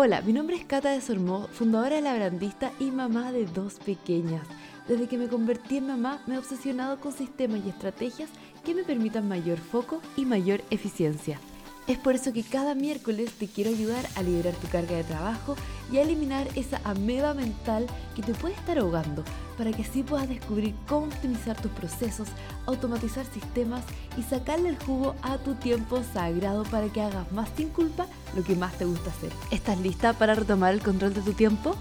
[0.00, 3.80] Hola, mi nombre es Cata de Sormó, fundadora de La Brandista y mamá de dos
[3.80, 4.46] pequeñas.
[4.86, 8.30] Desde que me convertí en mamá me he obsesionado con sistemas y estrategias
[8.64, 11.40] que me permitan mayor foco y mayor eficiencia.
[11.88, 15.56] Es por eso que cada miércoles te quiero ayudar a liberar tu carga de trabajo
[15.90, 19.24] y a eliminar esa ameba mental que te puede estar ahogando
[19.56, 22.28] para que así puedas descubrir cómo optimizar tus procesos,
[22.66, 23.82] automatizar sistemas
[24.18, 28.44] y sacarle el jugo a tu tiempo sagrado para que hagas más sin culpa lo
[28.44, 29.32] que más te gusta hacer.
[29.50, 31.74] ¿Estás lista para retomar el control de tu tiempo?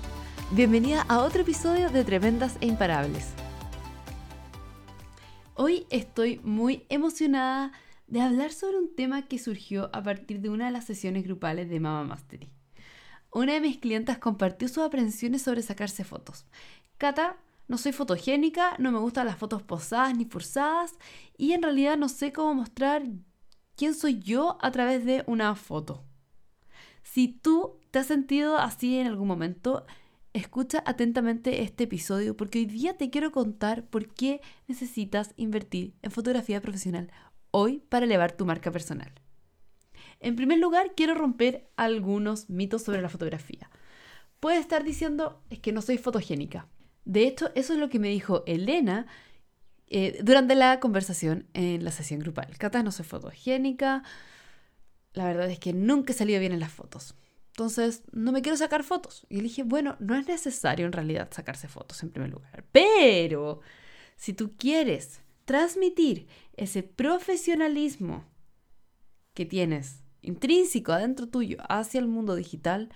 [0.52, 3.32] Bienvenida a otro episodio de Tremendas e Imparables.
[5.56, 7.74] Hoy estoy muy emocionada
[8.08, 11.70] de hablar sobre un tema que surgió a partir de una de las sesiones grupales
[11.70, 12.50] de Mama Mastery.
[13.32, 16.46] Una de mis clientas compartió sus aprensiones sobre sacarse fotos.
[16.98, 20.96] Cata, no soy fotogénica, no me gustan las fotos posadas ni forzadas
[21.38, 23.04] y en realidad no sé cómo mostrar
[23.76, 26.06] quién soy yo a través de una foto.
[27.04, 29.86] Si tú te has sentido así en algún momento,
[30.34, 36.12] escucha atentamente este episodio porque hoy día te quiero contar por qué necesitas invertir en
[36.12, 37.12] fotografía profesional
[37.52, 39.12] hoy para elevar tu marca personal.
[40.20, 43.70] En primer lugar, quiero romper algunos mitos sobre la fotografía.
[44.40, 46.68] Puedes estar diciendo, es que no soy fotogénica.
[47.06, 49.08] De hecho, eso es lo que me dijo Elena
[49.88, 52.58] eh, durante la conversación en la sesión grupal.
[52.58, 54.04] Cata, no soy fotogénica.
[55.14, 57.16] La verdad es que nunca he salido bien en las fotos.
[57.50, 59.26] Entonces, no me quiero sacar fotos.
[59.30, 62.66] Y le dije, bueno, no es necesario en realidad sacarse fotos en primer lugar.
[62.72, 63.62] Pero,
[64.16, 68.26] si tú quieres transmitir ese profesionalismo
[69.34, 72.90] que tienes intrínseco adentro tuyo hacia el mundo digital,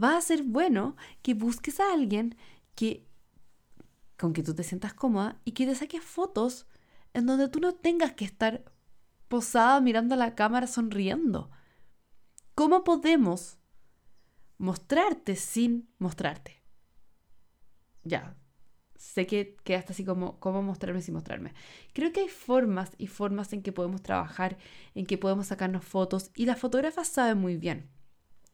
[0.00, 2.36] va a ser bueno que busques a alguien
[2.76, 3.08] que
[4.16, 6.68] con que tú te sientas cómoda y que te saques fotos
[7.12, 8.64] en donde tú no tengas que estar
[9.26, 11.50] posada mirando a la cámara sonriendo.
[12.54, 13.58] ¿Cómo podemos
[14.58, 16.62] mostrarte sin mostrarte?
[18.04, 18.36] Ya,
[19.06, 21.54] sé que quedaste así como cómo mostrarme sin mostrarme.
[21.92, 24.58] Creo que hay formas y formas en que podemos trabajar,
[24.94, 27.88] en que podemos sacarnos fotos y las fotógrafas saben muy bien.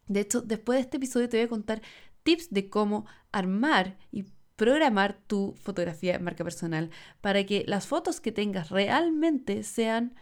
[0.07, 1.83] De hecho, después de este episodio te voy a contar
[2.23, 4.27] tips de cómo armar y
[4.57, 6.91] programar tu fotografía de marca personal
[7.21, 10.15] para que las fotos que tengas realmente sean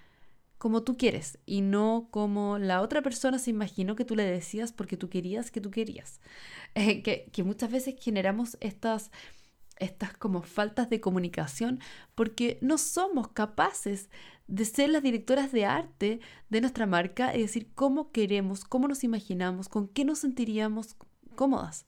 [0.58, 4.72] como tú quieres y no como la otra persona se imaginó que tú le decías
[4.72, 6.20] porque tú querías que tú querías.
[6.76, 9.10] Eh, que, que muchas veces generamos estas
[9.80, 11.80] estas como faltas de comunicación
[12.14, 14.08] porque no somos capaces
[14.46, 19.04] de ser las directoras de arte de nuestra marca y decir cómo queremos, cómo nos
[19.04, 20.96] imaginamos, con qué nos sentiríamos
[21.34, 21.86] cómodas.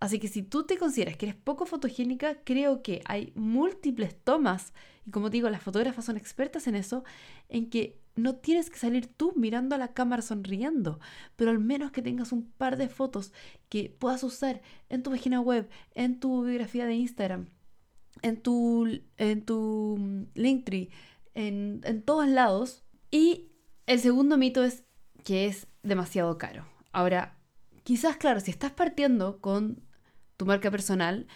[0.00, 4.72] Así que si tú te consideras que eres poco fotogénica, creo que hay múltiples tomas,
[5.04, 7.02] y como digo, las fotógrafas son expertas en eso,
[7.48, 11.00] en que no tienes que salir tú mirando a la cámara sonriendo,
[11.36, 13.32] pero al menos que tengas un par de fotos
[13.68, 17.48] que puedas usar en tu página web, en tu biografía de Instagram,
[18.22, 20.90] en tu, en tu mm, Linktree,
[21.34, 22.84] en, en todos lados.
[23.10, 23.52] Y
[23.86, 24.84] el segundo mito es
[25.24, 26.66] que es demasiado caro.
[26.92, 27.38] Ahora,
[27.84, 29.82] quizás, claro, si estás partiendo con
[30.36, 31.26] tu marca personal,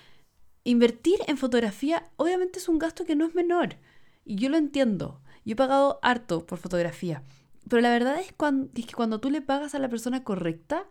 [0.64, 3.76] invertir en fotografía obviamente es un gasto que no es menor.
[4.24, 5.21] Y yo lo entiendo.
[5.44, 7.22] Yo he pagado harto por fotografía.
[7.68, 10.86] Pero la verdad es, que cuando tú le pagas a la persona correcta,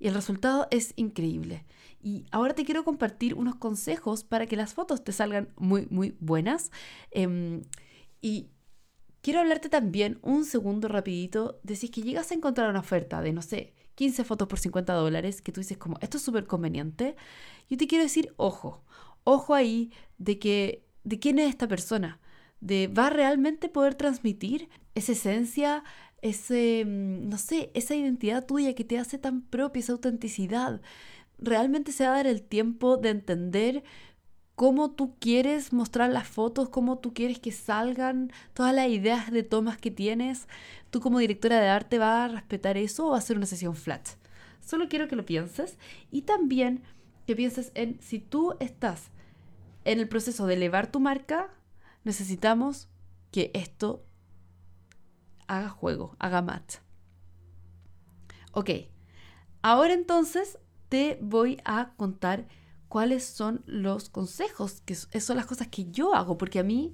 [0.00, 1.64] el resultado es increíble.
[2.00, 6.16] Y ahora te quiero compartir unos consejos para que las fotos te salgan muy, muy
[6.20, 6.70] buenas.
[7.10, 7.62] Em,
[8.20, 8.50] y
[9.20, 13.20] quiero hablarte también un segundo rapidito de si es que llegas a encontrar una oferta
[13.20, 16.46] de, no sé, 15 fotos por 50 dólares, que tú dices como, esto es súper
[16.46, 17.16] conveniente,
[17.68, 18.84] yo te quiero decir, ojo,
[19.24, 22.20] ojo ahí de que, de quién es esta persona,
[22.60, 25.84] de va realmente poder transmitir esa esencia,
[26.22, 30.80] ese, mm, no sé, esa identidad tuya que te hace tan propia, esa autenticidad.
[31.38, 33.84] Realmente se va a dar el tiempo de entender
[34.58, 39.44] cómo tú quieres mostrar las fotos, cómo tú quieres que salgan, todas las ideas de
[39.44, 40.48] tomas que tienes.
[40.90, 43.76] Tú como directora de arte vas a respetar eso o va a ser una sesión
[43.76, 44.08] flat.
[44.60, 45.78] Solo quiero que lo pienses
[46.10, 46.82] y también
[47.26, 49.10] que pienses en si tú estás
[49.84, 51.50] en el proceso de elevar tu marca,
[52.04, 52.88] necesitamos
[53.30, 54.04] que esto
[55.46, 56.76] haga juego, haga match.
[58.52, 58.70] Ok,
[59.62, 60.58] ahora entonces
[60.88, 62.48] te voy a contar
[62.88, 66.92] cuáles son los consejos, que son las cosas que yo hago, porque a mí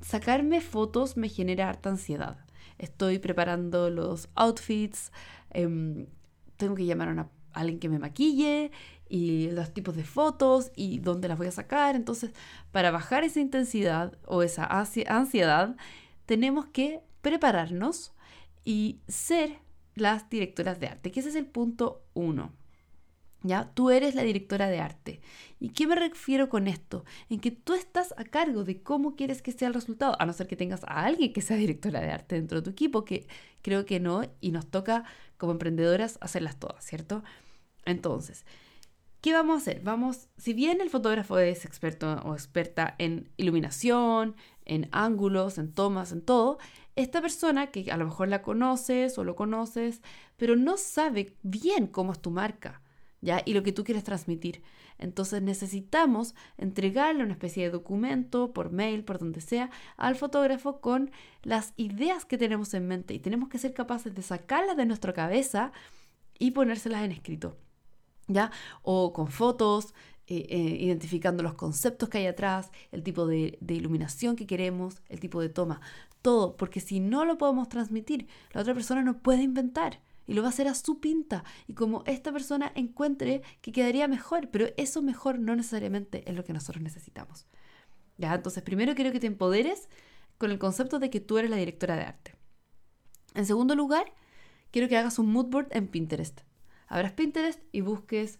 [0.00, 2.38] sacarme fotos me genera harta ansiedad.
[2.78, 5.12] Estoy preparando los outfits,
[5.50, 6.06] em,
[6.56, 7.28] tengo que llamar a,
[7.60, 8.70] alguien que me maquille
[9.08, 11.96] y los tipos de fotos y dónde las voy a sacar.
[11.96, 12.32] Entonces,
[12.72, 15.76] para bajar esa intensidad o esa ansiedad,
[16.26, 18.12] tenemos que prepararnos
[18.64, 19.58] y ser
[19.94, 22.52] las directoras de arte, que ese es el punto uno.
[23.42, 23.70] ¿Ya?
[23.72, 25.20] Tú eres la directora de arte.
[25.60, 27.04] ¿Y qué me refiero con esto?
[27.28, 30.32] En que tú estás a cargo de cómo quieres que sea el resultado, a no
[30.32, 33.28] ser que tengas a alguien que sea directora de arte dentro de tu equipo, que
[33.62, 35.04] creo que no, y nos toca
[35.36, 37.22] como emprendedoras hacerlas todas, ¿cierto?
[37.88, 38.44] Entonces,
[39.20, 39.80] ¿qué vamos a hacer?
[39.82, 46.12] Vamos, si bien el fotógrafo es experto o experta en iluminación, en ángulos, en tomas,
[46.12, 46.58] en todo,
[46.96, 50.02] esta persona que a lo mejor la conoces o lo conoces,
[50.36, 52.82] pero no sabe bien cómo es tu marca
[53.20, 53.42] ¿ya?
[53.44, 54.62] Y lo que tú quieres transmitir.
[54.98, 61.10] Entonces necesitamos entregarle una especie de documento por mail, por donde sea, al fotógrafo con
[61.42, 65.12] las ideas que tenemos en mente y tenemos que ser capaces de sacarlas de nuestra
[65.12, 65.72] cabeza
[66.38, 67.56] y ponérselas en escrito,
[68.82, 69.94] O con fotos,
[70.26, 75.02] eh, eh, identificando los conceptos que hay atrás, el tipo de, de, iluminación que queremos,
[75.08, 75.80] el tipo de toma,
[76.20, 80.42] todo, porque si no lo podemos transmitir, la otra persona no puede inventar y lo
[80.42, 84.66] va a hacer a su pinta y como esta persona encuentre que quedaría mejor, pero
[84.76, 87.46] eso mejor no necesariamente es lo que nosotros necesitamos.
[88.18, 89.88] Ya, entonces primero quiero que te empoderes
[90.36, 92.34] con el concepto de que tú eres la directora de arte.
[93.34, 94.12] En segundo lugar,
[94.70, 96.42] quiero que hagas un mood board en Pinterest.
[96.88, 98.38] Abras Pinterest y busques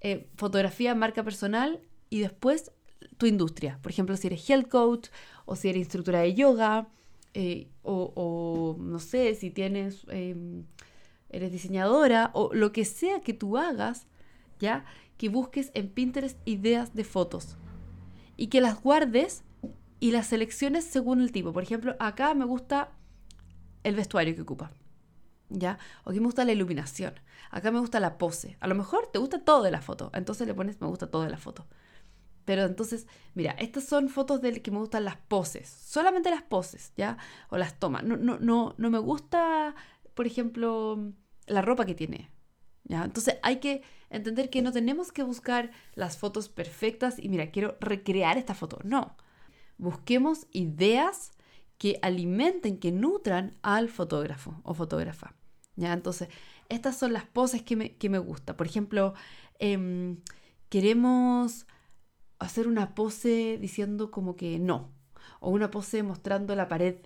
[0.00, 2.72] eh, fotografía, marca personal y después
[3.16, 3.78] tu industria.
[3.82, 5.08] Por ejemplo, si eres health coach
[5.44, 6.88] o si eres instructora de yoga
[7.34, 10.64] eh, o, no sé, si tienes em,
[11.30, 14.06] eres diseñadora o lo que sea que tú hagas,
[14.58, 14.84] ¿ya?
[15.16, 17.56] Que busques en Pinterest ideas de fotos
[18.36, 19.42] y que las guardes
[20.00, 21.52] y las selecciones según el tipo.
[21.52, 22.92] Por ejemplo, acá me gusta
[23.82, 24.72] el vestuario que ocupa,
[25.48, 25.78] ¿ya?
[26.04, 27.14] O aquí me gusta la iluminación.
[27.50, 28.56] Acá me gusta la pose.
[28.60, 31.22] A lo mejor te gusta todo de la foto, entonces le pones me gusta todo
[31.22, 31.66] de la foto.
[32.44, 36.92] Pero entonces, mira, estas son fotos de que me gustan las poses, solamente las poses,
[36.96, 37.18] ¿ya?
[37.50, 38.04] O las tomas.
[38.04, 39.74] No, no, no, no me gusta
[40.16, 41.12] por ejemplo,
[41.46, 42.30] la ropa que tiene.
[42.84, 43.04] ¿ya?
[43.04, 47.76] Entonces hay que entender que no tenemos que buscar las fotos perfectas y mira, quiero
[47.80, 48.78] recrear esta foto.
[48.82, 49.16] No.
[49.76, 51.32] Busquemos ideas
[51.78, 55.34] que alimenten, que nutran al fotógrafo o fotógrafa.
[55.76, 55.92] ¿ya?
[55.92, 56.28] Entonces,
[56.68, 58.56] estas son las poses que me, que me gusta.
[58.56, 59.14] Por ejemplo,
[59.58, 60.18] em,
[60.68, 61.66] queremos
[62.38, 64.92] hacer una pose diciendo como que no,
[65.40, 66.96] o una pose mostrando la pared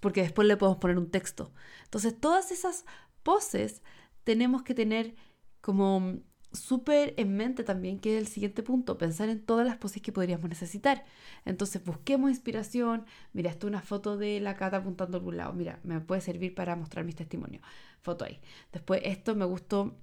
[0.00, 1.52] porque después le podemos poner un texto.
[1.84, 2.84] Entonces, todas esas
[3.22, 3.82] poses
[4.24, 5.14] tenemos que tener
[5.60, 6.18] como
[6.52, 10.48] súper en mente también que el siguiente punto, pensar en todas las poses que podríamos
[10.48, 11.04] necesitar.
[11.44, 15.52] Entonces busquemos inspiración, mira, esto es una foto de la cata apuntando a algún lado,
[15.52, 17.62] mira, me puede servir para mostrar mis testimonios,
[18.00, 18.40] foto ahí.
[18.72, 19.96] Después esto me gustó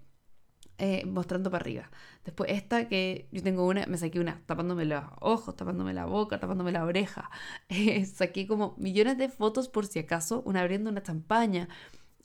[0.80, 1.90] eh, mostrando para arriba.
[2.24, 6.40] Después esta que yo tengo una, me saqué una tapándome los ojos, tapándome la boca,
[6.40, 7.30] tapándome la oreja.
[7.70, 11.68] Eh, saqué como millones de fotos por si acaso, una abriendo una champaña,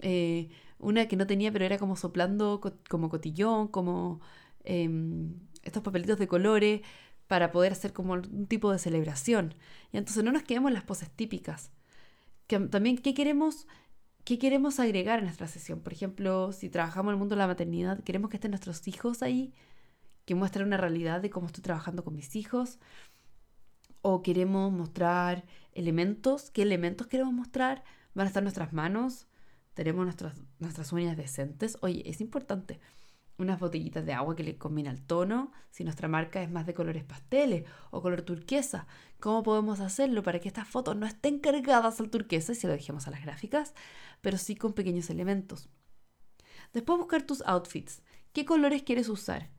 [0.01, 0.51] eh,
[0.83, 4.21] una que no tenía pero era como soplando como cotillón, como
[4.65, 6.83] em, estos papelitos de colores
[7.29, 9.55] para poder hacer como un tipo de celebración.
[9.93, 11.71] Y entonces no nos quedemos en las poses típicas.
[12.47, 13.67] Que, también, ¿qué queremos?
[14.25, 15.81] ¿qué queremos agregar a nuestra sesión?
[15.81, 19.23] Por ejemplo, si trabajamos en el mundo de la maternidad, queremos que estén nuestros hijos
[19.23, 19.53] ahí,
[20.25, 22.79] que muestren una realidad de cómo estoy trabajando con mis hijos.
[24.03, 26.51] O queremos mostrar elementos.
[26.51, 27.85] ¿Qué elementos queremos mostrar?
[28.15, 29.27] ¿Van a estar nuestras manos?
[29.75, 31.79] ¿Tenemos nuestras, nuestras uñas decentes?
[31.81, 32.81] Oye, es importante
[33.39, 36.75] unas botellitas de agua que le combina el tono, si nuestra marca es más de
[36.75, 38.87] colores pasteles o color turquesa,
[39.21, 43.07] ¿cómo podemos hacerlo para que estas fotos no estén cargadas al turquesa, si lo dejemos
[43.09, 43.75] a las gráficas,
[44.21, 45.69] pero sí con pequeños elementos?
[46.73, 48.03] Después buscar tus outfits,
[48.33, 49.51] ¿qué colores quieres usar?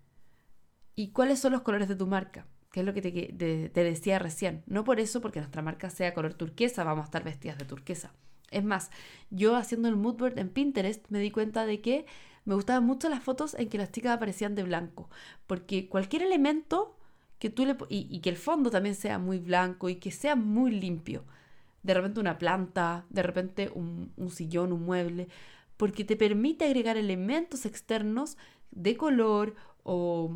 [0.95, 2.47] ¿Y cuáles son los colores de tu marca?
[2.71, 4.63] Que es lo que te, te decía recién.
[4.65, 8.13] No por eso, porque nuestra marca sea color turquesa, vamos a estar vestidas de turquesa.
[8.53, 8.91] Es más,
[9.29, 12.05] yo haciendo el mood board en Pinterest me di cuenta de que
[12.45, 15.09] me gustaban mucho las fotos en que las chicas aparecían de blanco,
[15.47, 16.97] porque cualquier elemento
[17.39, 20.71] que tú le y, que el fondo también sea muy blanco y que sea muy
[20.71, 21.25] limpio.
[21.83, 25.27] De repente una planta, de repente un, un sillón, un mueble,
[25.77, 28.37] porque te permite agregar elementos externos
[28.71, 30.33] de color o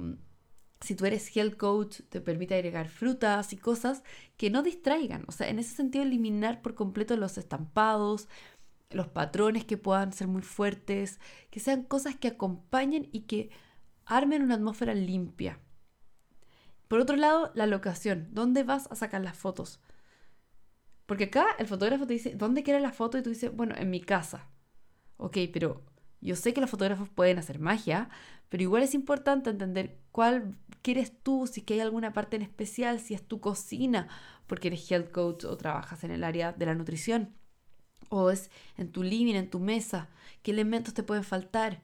[0.81, 4.03] si tú eres health coach, te permite agregar frutas y cosas
[4.37, 5.23] que no distraigan.
[5.27, 8.27] O sea, en ese sentido, eliminar por completo los estampados,
[8.89, 11.19] los patrones que puedan ser muy fuertes,
[11.49, 13.49] que sean cosas que acompañen y que
[14.05, 15.59] armen una atmósfera limpia.
[16.87, 19.81] Por otro lado, la locación, ¿dónde vas a sacar las fotos?
[21.05, 23.17] Porque acá el fotógrafo te dice, ¿dónde quieres la foto?
[23.17, 24.49] Y tú dices, bueno, en mi casa.
[25.17, 25.83] Ok, pero
[26.21, 28.09] yo sé que los fotógrafos pueden hacer magia,
[28.49, 32.99] pero igual es importante entender cuál quieres tú, si que hay alguna parte en especial,
[32.99, 34.07] si es tu cocina,
[34.47, 37.35] porque eres health coach o trabajas en el área de la nutrición
[38.09, 40.09] o es en tu living, en tu mesa,
[40.43, 41.81] qué elementos te pueden faltar.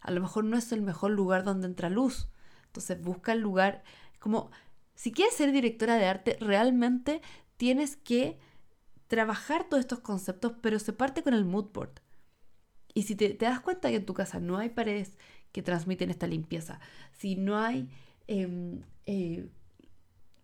[0.00, 2.28] A lo mejor no es el mejor lugar donde entra luz.
[2.66, 3.82] Entonces busca el lugar
[4.18, 4.50] como
[4.94, 7.22] si quieres ser directora de arte, realmente
[7.56, 8.38] tienes que
[9.06, 12.00] trabajar todos estos conceptos, pero se parte con el mood board.
[12.94, 15.16] Y si te, das cuenta que en tu casa no hay paredes
[15.52, 16.80] que transmiten esta limpieza,
[17.12, 17.88] si no hay
[18.26, 19.48] em, eh,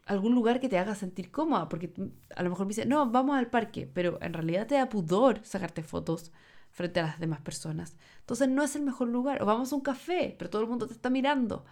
[0.07, 1.93] algún lugar que te haga sentir cómoda, porque
[2.35, 5.41] a lo mejor me dice, no, vamos al parque, pero en realidad te da pudor
[5.45, 6.33] sacarte fotos
[6.71, 7.97] frente a las demás personas.
[8.21, 9.43] Entonces no es el mejor lugar.
[9.43, 11.65] O vamos a un café, pero todo el mundo te está mirando.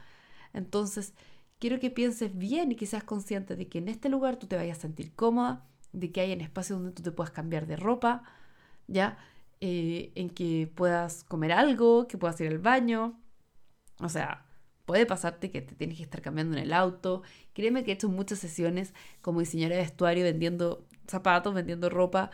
[0.54, 1.14] Entonces,
[1.58, 4.56] quiero que pienses bien y que seas consciente de que en este lugar tú te
[4.56, 7.76] vayas a sentir cómoda, de que hay un espacio donde tú te puedas cambiar de
[7.76, 8.22] ropa,
[8.88, 9.18] ¿ya?
[9.60, 13.18] Eh, en que puedas comer algo, que puedas ir al baño.
[13.98, 14.44] O sea,
[14.84, 17.22] Puede pasarte que te tienes que estar cambiando en el auto.
[17.54, 18.92] Créeme que he hecho muchas sesiones
[19.22, 22.30] como diseñadora de vestuario vendiendo zapatos, vendiendo ropa,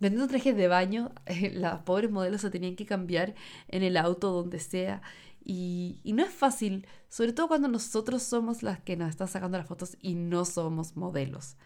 [0.00, 1.12] vendiendo trajes de baño.
[1.52, 3.34] Las pobres modelos se tenían que cambiar
[3.68, 5.00] en el auto, donde sea.
[5.44, 9.58] Y, y, no es fácil, sobre todo cuando nosotros somos las que nos están sacando
[9.58, 11.56] las fotos y no somos modelos.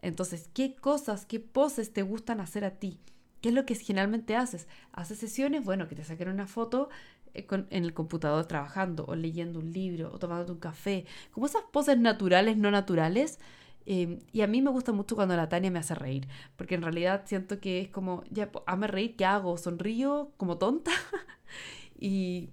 [0.00, 3.00] Entonces, ¿qué cosas, qué poses te gustan hacer a ti?
[3.40, 4.66] ¿Qué es lo que generalmente haces?
[4.92, 5.64] ¿Haces sesiones?
[5.64, 6.88] Bueno, que te saquen una foto
[7.34, 11.62] eh, en el computador trabajando o leyendo un libro o tomando un café, como esas
[11.72, 13.38] poses naturales, no naturales.
[13.86, 16.26] Em, y a mí me gusta mucho cuando la Tania me hace reír,
[16.56, 19.56] porque en realidad siento que es como, ya, hazme reír, ¿qué hago?
[19.58, 20.90] ¿Sonrío como tonta?
[22.00, 22.50] y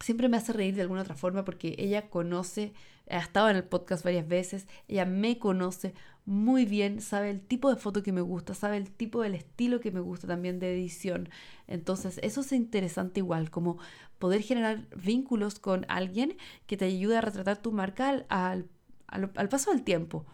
[0.00, 2.72] siempre me hace reír de alguna otra forma porque ella conoce,
[3.10, 5.94] ha estado en el podcast varias veces, ella me conoce
[6.26, 9.80] muy bien, sabe el tipo de foto que me gusta, sabe el tipo del estilo
[9.80, 11.28] que me gusta también de edición.
[11.66, 13.78] Entonces, eso es interesante igual, como
[14.18, 18.68] poder generar vínculos con alguien que te ayude a retratar tu marca al,
[19.06, 20.24] al, paso del tiempo.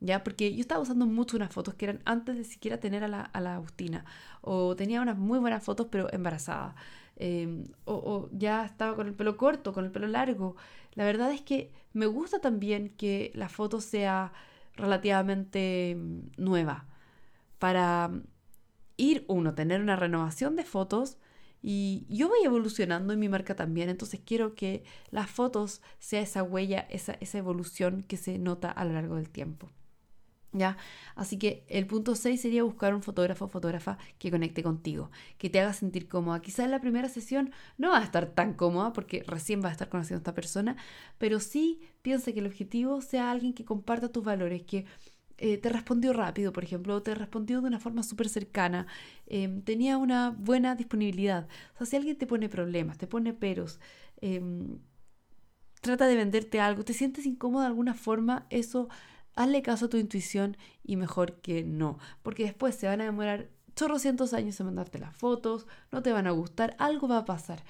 [0.00, 0.22] ¿Ya?
[0.22, 3.22] Porque yo estaba usando mucho unas fotos que eran antes de siquiera tener a la,
[3.22, 4.04] a la Agustina.
[4.42, 6.76] O tenía unas muy buenas fotos, pero embarazada.
[7.16, 10.56] Em, o, o, ya estaba con el pelo corto, con el pelo largo.
[10.94, 14.32] La verdad es que me gusta también que la foto sea
[14.78, 16.86] relativamente mm, nueva
[17.58, 18.22] para mm,
[18.96, 21.18] ir, uno, tener una renovación de fotos
[21.62, 26.42] y yo voy evolucionando en mi marca también, entonces quiero que las fotos sea esa
[26.42, 29.68] huella, esa, esa evolución que se nota a lo largo del tiempo.
[30.52, 30.78] ¿Ya?
[31.14, 35.50] Así que el punto 6 sería buscar un fotógrafo o fotógrafa que conecte contigo, que
[35.50, 36.40] te haga sentir cómoda.
[36.40, 39.72] Quizás en la primera sesión no va a estar tan cómoda porque recién vas a
[39.72, 40.76] estar conociendo a esta persona,
[41.18, 44.86] pero sí piensa que el objetivo sea alguien que comparta tus valores, que
[45.38, 48.86] eh, te respondió rápido, por ejemplo, o te respondió de una forma súper cercana,
[49.26, 51.46] em, tenía una buena disponibilidad.
[51.74, 53.78] O sea, si alguien te pone problemas, te pone peros,
[54.20, 54.78] em,
[55.80, 58.88] trata de venderte algo, te sientes incómodo de alguna forma, eso
[59.38, 63.50] hazle caso a tu intuición y mejor que no, porque después se van a demorar
[63.76, 67.62] chorrocientos años en mandarte las fotos, no te van a gustar, algo va a pasar.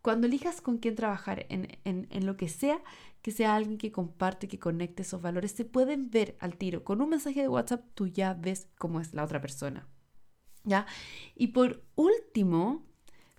[0.00, 2.82] Cuando elijas con quién trabajar en, en, lo que sea,
[3.20, 6.84] que sea alguien que comparte, que conecte esos valores, se pueden ver al tiro.
[6.84, 9.86] Con un mensaje de WhatsApp tú ya ves cómo es la otra persona.
[10.64, 10.86] ¿Ya?
[11.34, 12.86] Y por último,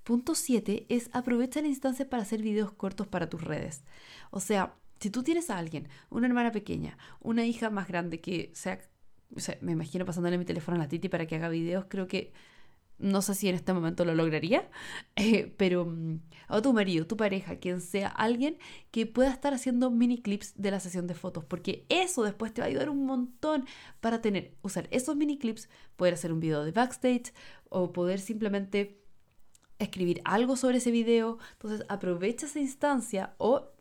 [0.03, 3.83] punto 7 es aprovecha la instancia para hacer videos cortos para tus redes.
[4.31, 8.49] O sea, si tú tienes a alguien, una hermana pequeña, una hija más grande que
[8.55, 8.79] sea,
[9.61, 12.33] me imagino pasándole mi teléfono a la Titi para que haga videos, creo que
[12.97, 14.67] no sé si en este momento lo lograría,
[15.15, 18.57] eh, pero mm, o tu marido, tu pareja, quien sea, alguien
[18.89, 22.61] que pueda estar haciendo mini clips de la sesión de fotos, porque eso después te
[22.61, 23.65] va a ayudar un montón
[24.01, 27.31] para tener, usar esos mini clips, poder hacer un video de backstage
[27.69, 29.03] o poder simplemente
[29.77, 31.37] escribir algo sobre ese video.
[31.51, 33.74] Entonces aprovecha esa instancia o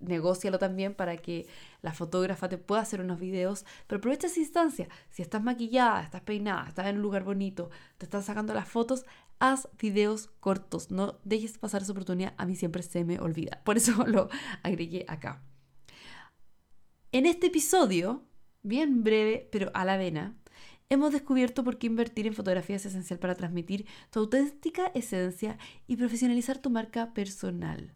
[0.00, 1.46] negócialo también para que
[1.82, 4.88] la fotógrafa te pueda hacer unos videos, pero aprovecha esa instancia.
[5.10, 9.04] Si estás maquillada, estás peinada, estás en un lugar bonito, te están sacando las fotos,
[9.38, 13.62] haz videos cortos, no dejes pasar esa oportunidad, a mí siempre se me olvida.
[13.64, 14.28] Por eso lo
[14.62, 15.42] agregué acá.
[17.12, 18.24] En este episodio,
[18.62, 20.36] bien breve, pero a la vena,
[20.88, 25.96] hemos descubierto por qué invertir en fotografía es esencial para transmitir tu auténtica esencia y
[25.96, 27.92] profesionalizar tu marca personal.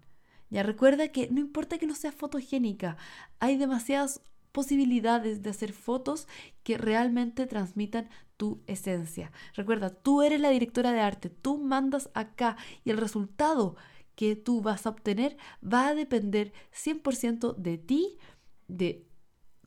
[0.51, 2.97] Ya recuerda que no importa que no sea fotogénica,
[3.39, 6.27] hay demasiadas posibilidades de hacer fotos
[6.63, 9.31] que realmente transmitan tu esencia.
[9.55, 13.77] Recuerda, tú eres la directora de arte, tú mandas acá y el resultado
[14.15, 18.19] que tú vas a obtener va a depender 100% de ti,
[18.67, 19.07] de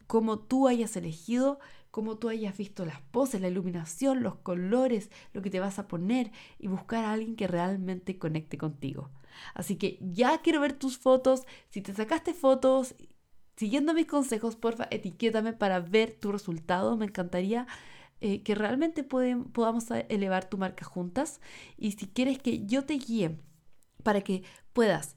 [0.07, 1.59] cómo tú hayas elegido,
[1.89, 5.87] cómo tú hayas visto las poses, la iluminación, los colores, lo que te vas a
[5.87, 9.09] poner y buscar a alguien que realmente conecte contigo.
[9.53, 11.43] Así que ya quiero ver tus fotos.
[11.69, 12.95] Si te sacaste fotos
[13.55, 16.97] siguiendo mis consejos, porfa, etiquétame para ver tu resultado.
[16.97, 17.67] Me encantaría
[18.21, 21.41] eh, que realmente podamos elevar tu marca juntas
[21.77, 23.39] y si quieres que yo te guíe
[24.03, 25.15] para que puedas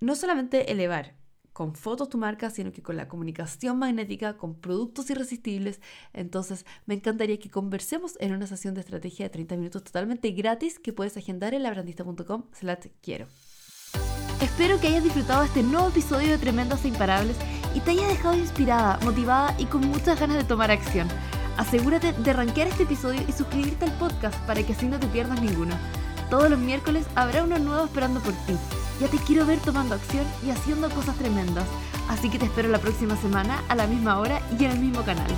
[0.00, 1.17] no solamente elevar
[1.58, 5.80] con fotos tu marca, sino que con la comunicación magnética, con productos irresistibles.
[6.12, 10.78] Entonces, me encantaría que conversemos en una sesión de estrategia de 30 minutos totalmente gratis
[10.78, 12.44] que puedes agendar en labrandista.com
[13.02, 13.26] quiero.
[14.40, 17.36] Espero que hayas disfrutado este nuevo episodio de Tremendas e Imparables
[17.74, 21.08] y te haya dejado inspirada, motivada y con muchas ganas de tomar acción.
[21.56, 25.42] Asegúrate de rankear este episodio y suscribirte al podcast para que así no te pierdas
[25.42, 25.76] ninguno.
[26.30, 28.54] Todos los miércoles habrá uno nuevo esperando por ti.
[29.00, 31.66] Ya te quiero ver tomando acción y haciendo cosas tremendas.
[32.08, 35.02] Así que te espero la próxima semana a la misma hora y en el mismo
[35.04, 35.28] canal.